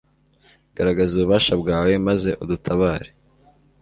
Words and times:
garagaza 0.75 1.11
ububasha 1.15 1.53
bwawe 1.61 1.93
maze 2.07 2.29
udutabare 2.43 3.09